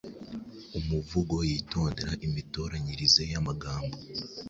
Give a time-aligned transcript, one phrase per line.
[0.79, 3.95] umuvugo yitondera imitoranyirize y’amagambo